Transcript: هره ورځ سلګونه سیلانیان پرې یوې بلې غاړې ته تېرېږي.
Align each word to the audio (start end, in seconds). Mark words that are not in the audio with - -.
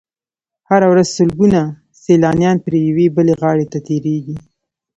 هره 0.69 0.87
ورځ 0.91 1.07
سلګونه 1.17 1.59
سیلانیان 2.03 2.57
پرې 2.65 2.79
یوې 2.89 3.07
بلې 3.15 3.33
غاړې 3.41 3.65
ته 3.71 3.79
تېرېږي. 3.87 4.35